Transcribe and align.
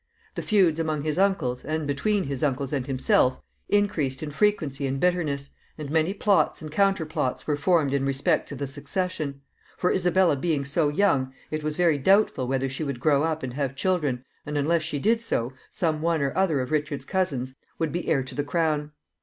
The 0.33 0.41
feuds 0.41 0.79
among 0.79 1.03
his 1.03 1.19
uncles, 1.19 1.63
and 1.63 1.85
between 1.85 2.23
his 2.23 2.41
uncles 2.41 2.73
and 2.73 2.87
himself, 2.87 3.39
increased 3.69 4.23
in 4.23 4.31
frequency 4.31 4.87
and 4.87 4.99
bitterness, 4.99 5.51
and 5.77 5.91
many 5.91 6.11
plots 6.11 6.59
and 6.59 6.71
counterplots 6.71 7.45
were 7.45 7.55
formed 7.55 7.93
in 7.93 8.03
respect 8.03 8.49
to 8.49 8.55
the 8.55 8.65
succession; 8.65 9.41
for 9.77 9.91
Isabella 9.93 10.37
being 10.37 10.65
so 10.65 10.89
young, 10.89 11.33
it 11.51 11.63
was 11.63 11.77
very 11.77 11.99
doubtful 11.99 12.47
whether 12.47 12.67
she 12.67 12.83
would 12.83 12.99
grow 12.99 13.21
up 13.21 13.43
and 13.43 13.53
have 13.53 13.75
children, 13.75 14.25
and, 14.43 14.57
unless 14.57 14.81
she 14.81 14.97
did 14.97 15.21
so, 15.21 15.53
some 15.69 16.01
one 16.01 16.23
or 16.23 16.35
other 16.35 16.61
of 16.61 16.71
Richard's 16.71 17.05
cousins 17.05 17.53
would 17.77 17.91
be 17.91 18.07
heir 18.07 18.23
to 18.23 18.33
the 18.33 18.43
crown. 18.43 18.93